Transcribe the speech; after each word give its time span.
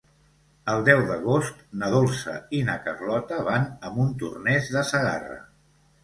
El 0.71 0.79
deu 0.85 1.01
d'agost 1.09 1.59
na 1.81 1.89
Dolça 1.95 2.33
i 2.59 2.61
na 2.69 2.77
Carlota 2.87 3.37
van 3.49 3.67
a 3.89 3.91
Montornès 3.99 4.71
de 4.77 4.83
Segarra. 4.93 5.37